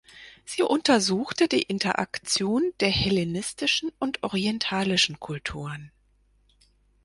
Sie 0.45 0.63
untersuchte 0.63 1.47
die 1.47 1.61
Interaktion 1.61 2.73
der 2.79 2.89
hellenistischen 2.89 3.91
und 3.99 4.23
orientalischen 4.23 5.19
Kulturen. 5.19 5.91